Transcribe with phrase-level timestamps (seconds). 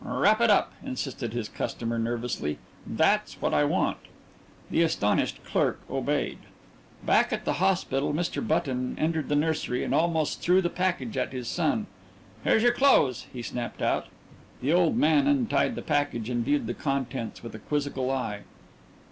[0.03, 2.57] "Wrap it up," insisted his customer nervously.
[2.87, 3.99] "That's what I want."
[4.71, 6.39] The astonished clerk obeyed.
[7.05, 8.47] Back at the hospital Mr.
[8.47, 11.85] Button entered the nursery and almost threw the package at his son.
[12.43, 14.07] "Here's your clothes," he snapped out.
[14.59, 18.39] The old man untied the package and viewed the contents with a quizzical eye.